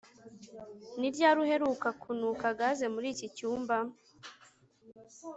[0.99, 3.77] Ni ryari uheruka kunuka gaze muri iki cyumba